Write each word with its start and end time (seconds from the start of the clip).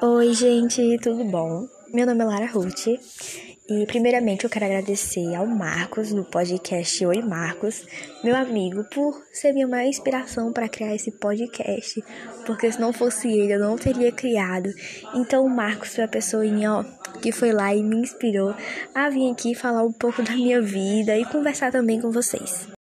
Oi, 0.00 0.32
gente, 0.32 0.96
tudo 0.98 1.24
bom? 1.24 1.66
Meu 1.92 2.06
nome 2.06 2.22
é 2.22 2.24
Lara 2.24 2.46
Ruth 2.46 2.86
e, 2.86 3.84
primeiramente, 3.86 4.44
eu 4.44 4.50
quero 4.50 4.66
agradecer 4.66 5.34
ao 5.34 5.44
Marcos 5.44 6.12
do 6.12 6.24
podcast 6.24 7.04
Oi 7.04 7.20
Marcos, 7.20 7.84
meu 8.22 8.36
amigo, 8.36 8.84
por 8.94 9.20
ser 9.32 9.52
minha 9.52 9.66
maior 9.66 9.88
inspiração 9.88 10.52
para 10.52 10.68
criar 10.68 10.94
esse 10.94 11.10
podcast, 11.10 12.00
porque 12.46 12.70
se 12.70 12.80
não 12.80 12.92
fosse 12.92 13.26
ele, 13.26 13.54
eu 13.54 13.58
não 13.58 13.76
teria 13.76 14.12
criado. 14.12 14.70
Então, 15.16 15.44
o 15.44 15.50
Marcos 15.50 15.96
foi 15.96 16.04
a 16.04 16.08
pessoinha 16.08 16.74
ó, 16.74 16.84
que 17.20 17.32
foi 17.32 17.50
lá 17.50 17.74
e 17.74 17.82
me 17.82 17.96
inspirou 17.96 18.54
a 18.94 19.10
vir 19.10 19.32
aqui 19.32 19.52
falar 19.52 19.82
um 19.82 19.92
pouco 19.92 20.22
da 20.22 20.30
minha 20.30 20.62
vida 20.62 21.18
e 21.18 21.24
conversar 21.24 21.72
também 21.72 22.00
com 22.00 22.12
vocês. 22.12 22.77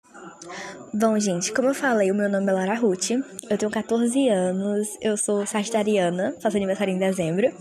Bom, 0.93 1.19
gente, 1.19 1.51
como 1.51 1.67
eu 1.67 1.73
falei, 1.73 2.09
o 2.09 2.15
meu 2.15 2.29
nome 2.29 2.49
é 2.49 2.53
Lara 2.53 2.73
Ruth, 2.75 3.11
eu 3.49 3.57
tenho 3.57 3.70
14 3.70 4.29
anos, 4.29 4.88
eu 5.02 5.17
sou 5.17 5.45
sagitariana, 5.45 6.33
faço 6.41 6.55
aniversário 6.57 6.93
em 6.93 6.97
dezembro, 6.97 7.52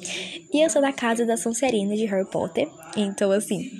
e 0.52 0.64
eu 0.64 0.70
sou 0.70 0.80
da 0.80 0.92
casa 0.92 1.26
da 1.26 1.36
Sonserina 1.36 1.96
de 1.96 2.04
Harry 2.06 2.24
Potter, 2.24 2.68
então, 2.96 3.32
assim, 3.32 3.70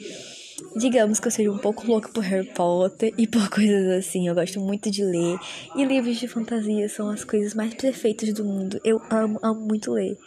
digamos 0.76 1.20
que 1.20 1.28
eu 1.28 1.30
seja 1.30 1.50
um 1.50 1.58
pouco 1.58 1.86
louca 1.86 2.08
por 2.08 2.22
Harry 2.24 2.52
Potter 2.52 3.14
e 3.16 3.26
por 3.26 3.48
coisas 3.50 3.86
assim, 3.92 4.28
eu 4.28 4.34
gosto 4.34 4.60
muito 4.60 4.90
de 4.90 5.04
ler, 5.04 5.38
e 5.76 5.84
livros 5.84 6.16
de 6.16 6.26
fantasia 6.26 6.88
são 6.88 7.08
as 7.08 7.24
coisas 7.24 7.54
mais 7.54 7.72
perfeitas 7.74 8.32
do 8.34 8.44
mundo, 8.44 8.80
eu 8.84 9.00
amo, 9.10 9.38
amo 9.42 9.60
muito 9.60 9.92
ler. 9.92 10.18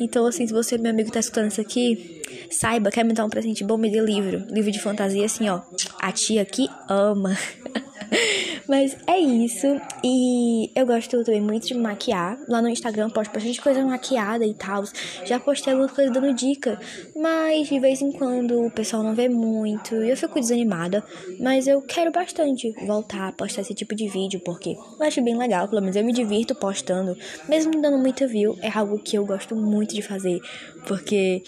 Então, 0.00 0.26
assim, 0.26 0.46
se 0.46 0.52
você, 0.52 0.78
meu 0.78 0.90
amigo, 0.90 1.10
tá 1.10 1.20
escutando 1.20 1.48
isso 1.48 1.60
aqui, 1.60 2.22
saiba, 2.50 2.90
quer 2.90 3.04
me 3.04 3.12
dar 3.12 3.24
um 3.24 3.30
presente 3.30 3.62
bom, 3.64 3.76
me 3.76 3.90
dê 3.90 4.00
livro, 4.00 4.46
livro 4.48 4.70
de 4.70 4.80
fantasia, 4.80 5.26
assim, 5.26 5.48
ó, 5.48 5.60
a 6.00 6.10
tia 6.10 6.42
aqui 6.42 6.68
ama. 6.88 7.36
Mas 8.68 8.96
é 9.06 9.18
isso. 9.18 9.80
E 10.04 10.70
eu 10.74 10.86
gosto 10.86 11.24
também 11.24 11.40
muito 11.40 11.66
de 11.66 11.74
maquiar. 11.74 12.38
Lá 12.48 12.60
no 12.60 12.68
Instagram 12.68 13.10
posto 13.10 13.32
bastante 13.32 13.60
coisa 13.60 13.84
maquiada 13.84 14.46
e 14.46 14.54
tal. 14.54 14.84
Já 15.24 15.40
postei 15.40 15.72
algumas 15.72 15.92
coisas 15.92 16.12
dando 16.12 16.32
dica. 16.34 16.78
Mas 17.16 17.68
de 17.68 17.78
vez 17.78 18.00
em 18.02 18.12
quando 18.12 18.66
o 18.66 18.70
pessoal 18.70 19.02
não 19.02 19.14
vê 19.14 19.28
muito. 19.28 19.94
E 19.96 20.10
eu 20.10 20.16
fico 20.16 20.40
desanimada. 20.40 21.02
Mas 21.40 21.66
eu 21.66 21.80
quero 21.82 22.10
bastante 22.10 22.72
voltar 22.86 23.28
a 23.28 23.32
postar 23.32 23.62
esse 23.62 23.74
tipo 23.74 23.94
de 23.94 24.08
vídeo. 24.08 24.40
Porque 24.40 24.70
eu 24.70 25.06
acho 25.06 25.22
bem 25.22 25.36
legal. 25.36 25.68
Pelo 25.68 25.80
menos 25.80 25.96
eu 25.96 26.04
me 26.04 26.12
divirto 26.12 26.54
postando. 26.54 27.16
Mesmo 27.48 27.80
dando 27.80 27.98
muita 27.98 28.26
view. 28.26 28.56
É 28.60 28.70
algo 28.70 28.98
que 28.98 29.16
eu 29.16 29.24
gosto 29.24 29.56
muito 29.56 29.94
de 29.94 30.02
fazer. 30.02 30.40
Porque 30.86 31.42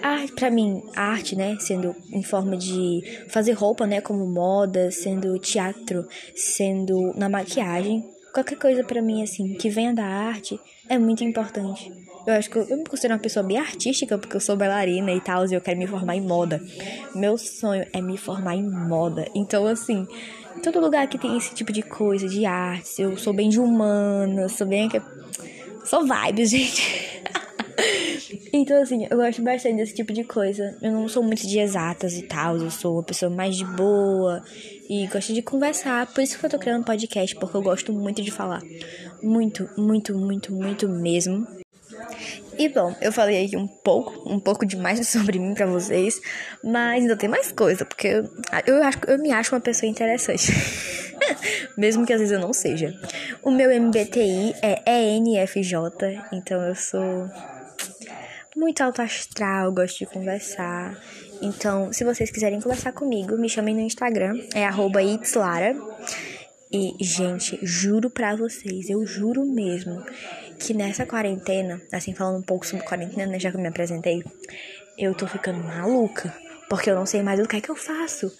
arte 0.00 0.32
para 0.32 0.50
mim, 0.50 0.82
arte, 0.96 1.36
né, 1.36 1.56
sendo 1.60 1.94
em 2.12 2.22
forma 2.22 2.56
de 2.56 3.02
fazer 3.28 3.52
roupa, 3.52 3.86
né, 3.86 4.00
como 4.00 4.26
moda, 4.26 4.90
sendo 4.90 5.38
teatro, 5.38 6.06
sendo 6.34 7.12
na 7.16 7.28
maquiagem, 7.28 8.04
qualquer 8.32 8.56
coisa 8.56 8.82
para 8.82 9.02
mim 9.02 9.22
assim 9.22 9.54
que 9.54 9.68
venha 9.68 9.92
da 9.92 10.04
arte 10.04 10.58
é 10.88 10.98
muito 10.98 11.22
importante. 11.22 11.92
Eu 12.26 12.34
acho 12.34 12.48
que 12.48 12.56
eu, 12.56 12.62
eu 12.64 12.76
me 12.78 12.84
considero 12.84 13.14
uma 13.14 13.20
pessoa 13.20 13.42
bem 13.42 13.58
artística 13.58 14.16
porque 14.16 14.36
eu 14.36 14.40
sou 14.40 14.56
bailarina 14.56 15.12
e 15.12 15.20
tal, 15.20 15.44
e 15.44 15.54
eu 15.54 15.60
quero 15.60 15.78
me 15.78 15.86
formar 15.86 16.16
em 16.16 16.20
moda. 16.20 16.62
Meu 17.14 17.36
sonho 17.36 17.84
é 17.92 18.00
me 18.00 18.16
formar 18.16 18.54
em 18.54 18.62
moda. 18.62 19.26
Então 19.34 19.66
assim, 19.66 20.06
todo 20.62 20.80
lugar 20.80 21.06
que 21.08 21.18
tem 21.18 21.36
esse 21.36 21.54
tipo 21.54 21.72
de 21.72 21.82
coisa, 21.82 22.28
de 22.28 22.46
arte, 22.46 23.02
eu 23.02 23.16
sou 23.16 23.32
bem 23.32 23.48
de 23.48 23.58
humana, 23.58 24.48
sou 24.48 24.66
bem 24.66 24.88
sou 25.84 26.04
vibes, 26.06 26.50
gente. 26.50 27.11
Então, 28.54 28.82
assim, 28.82 29.06
eu 29.10 29.16
gosto 29.16 29.40
bastante 29.40 29.76
desse 29.76 29.94
tipo 29.94 30.12
de 30.12 30.24
coisa. 30.24 30.76
Eu 30.82 30.92
não 30.92 31.08
sou 31.08 31.22
muito 31.22 31.46
de 31.46 31.58
exatas 31.58 32.12
e 32.12 32.22
tal, 32.22 32.58
eu 32.58 32.70
sou 32.70 32.96
uma 32.96 33.02
pessoa 33.02 33.30
mais 33.30 33.56
de 33.56 33.64
boa 33.64 34.44
e 34.90 35.06
gosto 35.06 35.32
de 35.32 35.40
conversar. 35.40 36.06
Por 36.12 36.22
isso 36.22 36.38
que 36.38 36.44
eu 36.44 36.50
tô 36.50 36.58
criando 36.58 36.82
um 36.82 36.84
podcast, 36.84 37.34
porque 37.36 37.56
eu 37.56 37.62
gosto 37.62 37.94
muito 37.94 38.20
de 38.20 38.30
falar. 38.30 38.60
Muito, 39.22 39.70
muito, 39.78 40.14
muito, 40.14 40.52
muito 40.52 40.86
mesmo. 40.86 41.46
E 42.58 42.68
bom, 42.68 42.94
eu 43.00 43.10
falei 43.10 43.50
um 43.56 43.66
pouco, 43.66 44.30
um 44.30 44.38
pouco 44.38 44.66
demais 44.66 45.00
sobre 45.08 45.38
mim 45.38 45.54
para 45.54 45.64
vocês, 45.64 46.20
mas 46.62 47.00
ainda 47.00 47.16
tem 47.16 47.30
mais 47.30 47.50
coisa, 47.50 47.86
porque 47.86 48.08
eu, 48.08 48.28
eu, 48.66 48.82
acho, 48.82 48.98
eu 49.08 49.18
me 49.18 49.32
acho 49.32 49.54
uma 49.54 49.60
pessoa 49.62 49.88
interessante. 49.88 50.52
Mesmo 51.78 52.04
que 52.04 52.12
às 52.12 52.20
vezes 52.20 52.32
eu 52.32 52.40
não 52.40 52.52
seja. 52.52 52.94
O 53.42 53.50
meu 53.50 53.70
MBTI 53.80 54.54
é 54.60 55.16
ENFJ, 55.16 56.22
então 56.32 56.60
eu 56.60 56.74
sou 56.74 57.30
muito 58.56 58.82
alto 58.82 59.00
astral, 59.02 59.72
gosto 59.72 59.98
de 59.98 60.06
conversar. 60.06 60.98
Então, 61.40 61.92
se 61.92 62.04
vocês 62.04 62.30
quiserem 62.30 62.60
conversar 62.60 62.92
comigo, 62.92 63.36
me 63.36 63.48
chamem 63.48 63.74
no 63.74 63.80
Instagram, 63.80 64.38
é 64.54 65.04
itslara. 65.04 65.74
E, 66.70 66.94
gente, 67.00 67.58
juro 67.62 68.08
pra 68.08 68.34
vocês, 68.34 68.88
eu 68.88 69.04
juro 69.04 69.44
mesmo, 69.44 70.02
que 70.58 70.72
nessa 70.72 71.04
quarentena, 71.04 71.82
assim, 71.92 72.14
falando 72.14 72.38
um 72.38 72.42
pouco 72.42 72.66
sobre 72.66 72.86
quarentena, 72.86 73.26
né, 73.26 73.38
já 73.38 73.50
que 73.50 73.56
eu 73.56 73.60
me 73.60 73.68
apresentei, 73.68 74.24
eu 74.96 75.14
tô 75.14 75.26
ficando 75.26 75.62
maluca, 75.62 76.34
porque 76.70 76.90
eu 76.90 76.94
não 76.94 77.04
sei 77.04 77.22
mais 77.22 77.40
o 77.40 77.46
que 77.46 77.56
é 77.56 77.60
que 77.60 77.70
eu 77.70 77.76
faço. 77.76 78.32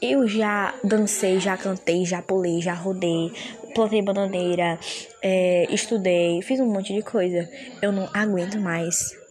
Eu 0.00 0.28
já 0.28 0.74
dancei, 0.84 1.40
já 1.40 1.56
cantei, 1.56 2.04
já 2.04 2.20
pulei, 2.20 2.60
já 2.60 2.74
rodei, 2.74 3.32
plantei 3.74 4.02
bananeira, 4.02 4.78
é, 5.22 5.66
estudei, 5.72 6.42
fiz 6.42 6.60
um 6.60 6.66
monte 6.66 6.92
de 6.92 7.02
coisa. 7.02 7.48
Eu 7.80 7.90
não 7.90 8.08
aguento 8.12 8.60
mais 8.60 9.21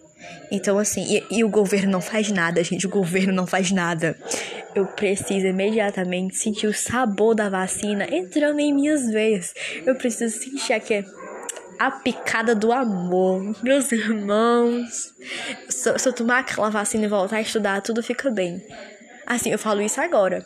então, 0.52 0.78
assim, 0.78 1.04
e, 1.04 1.38
e, 1.38 1.44
o 1.44 1.50
governo 1.50 1.92
não 1.92 2.02
faz 2.02 2.30
nada, 2.30 2.64
gente. 2.64 2.86
O 2.86 2.90
governo 2.90 3.32
não 3.32 3.48
faz 3.48 3.72
nada. 3.72 4.18
Eu 4.76 4.86
preciso 4.86 5.48
imediatamente 5.48 6.36
sentir 6.36 6.68
o 6.68 6.74
sabor 6.74 7.34
da 7.34 7.50
vacina 7.50 8.06
entrando 8.14 8.60
em 8.60 8.74
minhas 8.74 9.10
veias. 9.10 9.54
Eu 9.86 9.96
preciso 9.96 10.38
sentir 10.38 10.74
aqui 10.74 11.06
a 11.80 11.90
picada 11.90 12.54
do 12.54 12.72
amor. 12.72 13.56
Meus 13.64 13.92
irmãos. 13.92 15.14
Se, 15.70 15.98
se 15.98 16.10
eu 16.10 16.14
tomar 16.14 16.40
aquela 16.40 16.70
vacina 16.70 17.06
e 17.06 17.08
voltar 17.08 17.38
a 17.38 17.42
estudar, 17.42 17.82
tudo 17.82 18.04
fica 18.04 18.30
bem. 18.30 18.62
Assim, 19.26 19.52
eu 19.52 19.58
falo 19.58 19.82
isso 19.82 20.02
agora, 20.02 20.46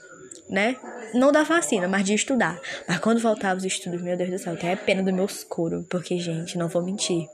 né? 0.50 0.76
Não 1.14 1.32
da 1.32 1.44
vacina, 1.44 1.88
mas 1.88 2.04
de 2.04 2.14
estudar. 2.14 2.60
Mas 2.88 3.00
quando 3.00 3.20
voltar 3.20 3.56
os 3.56 3.66
estudos, 3.66 4.02
meu 4.02 4.16
Deus 4.16 4.30
do 4.30 4.38
céu, 4.38 4.54
até 4.54 4.72
é 4.72 4.76
pena 4.76 5.02
do 5.02 5.12
meus 5.12 5.44
couro. 5.44 5.86
Porque, 5.90 6.18
gente, 6.20 6.58
não 6.58 6.68
vou 6.68 6.84
mentir. 6.84 7.28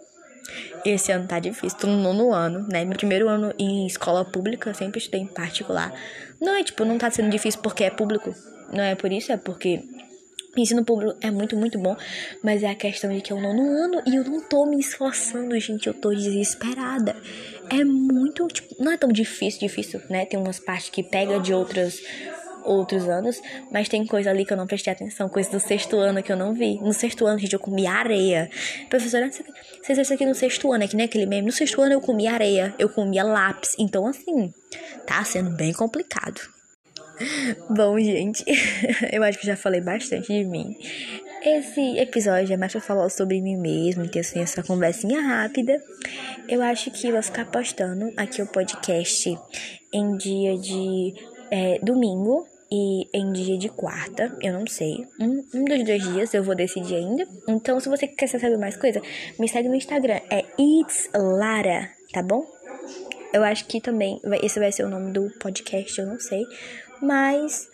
Esse 0.84 1.12
ano 1.12 1.28
tá 1.28 1.40
difícil, 1.40 1.78
tô 1.78 1.88
no 1.88 1.98
nono 1.98 2.34
ano, 2.34 2.68
né? 2.68 2.84
Meu 2.84 2.98
primeiro 2.98 3.30
ano 3.30 3.54
em 3.58 3.86
escola 3.86 4.26
pública, 4.26 4.74
sempre 4.74 5.00
estudei 5.00 5.22
em 5.22 5.28
particular. 5.28 5.94
Não 6.40 6.56
é 6.56 6.64
tipo, 6.64 6.84
não 6.84 6.98
tá 6.98 7.12
sendo 7.12 7.30
difícil 7.30 7.62
porque 7.62 7.84
é 7.84 7.90
público. 7.90 8.34
Não 8.74 8.84
é 8.84 8.96
por 8.96 9.12
isso, 9.12 9.32
é 9.32 9.38
porque 9.38 9.84
ensino 10.58 10.84
público 10.84 11.18
é 11.22 11.30
muito, 11.30 11.56
muito 11.56 11.78
bom. 11.78 11.96
Mas 12.44 12.64
é 12.64 12.70
a 12.70 12.76
questão 12.76 13.14
de 13.14 13.22
que 13.22 13.32
é 13.32 13.36
o 13.36 13.42
nono 13.42 13.62
ano 13.72 14.02
e 14.06 14.16
eu 14.16 14.24
não 14.24 14.42
tô 14.42 14.66
me 14.66 14.80
esforçando, 14.80 15.58
gente. 15.60 15.88
Eu 15.88 15.94
tô 15.94 16.14
desesperada. 16.14 17.16
É 17.70 17.84
muito, 17.84 18.48
tipo, 18.48 18.76
não 18.84 18.92
é 18.92 18.98
tão 18.98 19.10
difícil, 19.10 19.60
difícil, 19.60 20.02
né? 20.10 20.26
Tem 20.26 20.40
umas 20.40 20.60
partes 20.60 20.90
que 20.90 21.04
pega 21.04 21.40
de 21.40 21.54
outras 21.54 22.02
outros 22.64 23.08
anos, 23.08 23.42
mas 23.72 23.88
tem 23.88 24.06
coisa 24.06 24.30
ali 24.30 24.46
que 24.46 24.54
eu 24.54 24.58
não 24.58 24.68
prestei 24.68 24.94
atenção, 24.94 25.30
coisa 25.30 25.50
do 25.50 25.60
sexto 25.60 25.98
ano 25.98 26.22
que 26.22 26.32
eu 26.32 26.38
não 26.38 26.54
vi. 26.54 26.80
No 26.82 26.94
sexto 26.94 27.26
ano, 27.26 27.40
gente, 27.40 27.54
eu 27.54 27.60
comi 27.60 27.88
areia. 27.88 28.50
Professora, 28.90 29.30
vocês 29.32 29.98
isso 29.98 30.14
aqui 30.14 30.26
no 30.26 30.36
sexto 30.36 30.72
ano, 30.72 30.84
é 30.84 30.88
que 30.88 30.96
nem 30.96 31.06
aquele 31.06 31.26
meme. 31.26 31.48
No 31.48 31.52
sexto 31.52 31.82
ano 31.82 31.94
eu 31.94 32.02
comia 32.02 32.32
areia, 32.34 32.74
eu 32.78 32.90
comia 32.90 33.24
lápis. 33.24 33.76
Então, 33.78 34.08
assim, 34.08 34.54
tá 35.06 35.24
sendo 35.24 35.52
bem 35.52 35.74
complicado. 35.74 36.42
Bom, 37.70 38.00
gente, 38.00 38.44
eu 39.12 39.24
acho 39.24 39.40
que 39.40 39.46
já 39.46 39.56
falei 39.56 39.82
bastante 39.82 40.28
de 40.28 40.44
mim. 40.46 40.76
Esse 41.44 41.98
episódio 41.98 42.54
é 42.54 42.58
mais 42.58 42.72
pra 42.72 42.80
falar 42.80 43.10
sobre 43.10 43.42
mim 43.42 43.58
mesmo, 43.58 44.08
ter 44.08 44.20
assim, 44.20 44.40
essa 44.40 44.62
conversinha 44.62 45.22
rápida. 45.22 45.82
Eu 46.48 46.62
acho 46.62 46.92
que 46.92 47.08
eu 47.08 47.14
vou 47.14 47.24
ficar 47.24 47.46
postando 47.46 48.14
aqui 48.16 48.44
o 48.44 48.48
podcast 48.48 49.36
em 49.92 50.18
dia 50.18 50.56
de 50.58 51.14
é, 51.52 51.78
domingo 51.84 52.48
e 52.72 53.10
em 53.14 53.34
dia 53.34 53.58
de 53.58 53.68
quarta, 53.68 54.34
eu 54.42 54.54
não 54.54 54.66
sei. 54.66 55.06
Um, 55.20 55.44
um 55.54 55.66
dos 55.66 55.84
dois 55.84 56.02
dias 56.02 56.34
eu 56.34 56.42
vou 56.42 56.56
decidir 56.56 56.96
ainda. 56.96 57.28
Então, 57.48 57.80
se 57.82 57.90
você 57.90 58.08
quer 58.08 58.28
saber 58.28 58.58
mais 58.58 58.78
coisa, 58.78 59.02
me 59.38 59.48
segue 59.50 59.68
no 59.68 59.76
Instagram. 59.76 60.22
É 60.30 60.46
It's 60.58 61.10
Lara, 61.14 61.90
tá 62.14 62.24
bom? 62.24 62.46
Eu 63.34 63.44
acho 63.44 63.66
que 63.66 63.82
também 63.82 64.22
esse 64.42 64.60
vai 64.60 64.72
ser 64.72 64.86
o 64.86 64.90
nome 64.90 65.12
do 65.12 65.30
podcast, 65.40 66.00
eu 66.00 66.08
não 66.08 66.20
sei. 66.20 66.44
Mas 67.02 67.68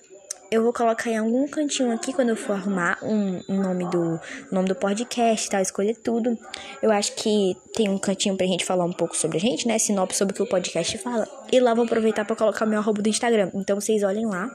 eu 0.49 0.63
vou 0.63 0.71
colocar 0.71 1.09
em 1.09 1.17
algum 1.17 1.47
cantinho 1.47 1.91
aqui 1.91 2.13
quando 2.13 2.29
eu 2.29 2.35
for 2.35 2.53
arrumar 2.53 2.97
um, 3.01 3.41
um 3.49 3.61
nome 3.61 3.85
do 3.89 4.19
nome 4.51 4.67
do 4.67 4.75
podcast, 4.75 5.49
tal, 5.49 5.61
escolher 5.61 5.95
tudo. 5.95 6.37
Eu 6.81 6.91
acho 6.91 7.13
que 7.15 7.55
tem 7.73 7.89
um 7.89 7.97
cantinho 7.97 8.37
pra 8.37 8.45
gente 8.45 8.65
falar 8.65 8.85
um 8.85 8.93
pouco 8.93 9.15
sobre 9.15 9.37
a 9.37 9.39
gente, 9.39 9.67
né? 9.67 9.77
Sinopse 9.77 10.17
sobre 10.17 10.33
o 10.33 10.35
que 10.35 10.43
o 10.43 10.47
podcast 10.47 10.97
fala. 10.99 11.27
E 11.51 11.59
lá 11.59 11.73
vou 11.73 11.85
aproveitar 11.85 12.25
para 12.25 12.35
colocar 12.35 12.65
meu 12.65 12.79
arroba 12.79 13.01
do 13.01 13.09
Instagram. 13.09 13.51
Então 13.53 13.79
vocês 13.79 14.03
olhem 14.03 14.25
lá. 14.25 14.49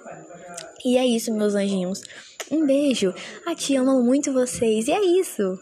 E 0.84 0.96
é 0.96 1.06
isso, 1.06 1.32
meus 1.32 1.54
anjinhos. 1.54 2.02
Um 2.50 2.66
beijo. 2.66 3.14
A 3.46 3.54
tia 3.54 3.80
amo 3.80 4.02
muito 4.02 4.32
vocês. 4.32 4.88
E 4.88 4.92
é 4.92 5.00
isso. 5.00 5.58